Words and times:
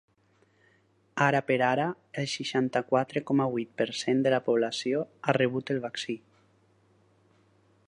Ara 1.25 1.41
per 1.49 1.57
ara, 1.65 1.85
el 2.21 2.25
seixanta-quatre 2.31 3.23
coma 3.29 3.47
vuit 3.57 3.77
per 3.83 3.87
cent 4.01 4.25
de 4.29 4.33
la 4.37 4.41
població 4.49 5.05
ha 5.29 5.39
rebut 5.39 5.73
el 5.77 5.85
vaccí. 5.87 6.19